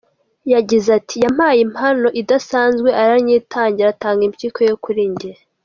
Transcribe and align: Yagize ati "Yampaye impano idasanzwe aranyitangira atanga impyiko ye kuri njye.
Yagize 0.53 0.87
ati 0.99 1.15
"Yampaye 1.23 1.59
impano 1.67 2.07
idasanzwe 2.21 2.89
aranyitangira 3.01 3.87
atanga 3.93 4.21
impyiko 4.27 4.59
ye 4.67 4.73
kuri 4.83 5.03
njye. 5.13 5.31